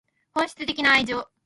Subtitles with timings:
[0.33, 1.25] 本質的な愛情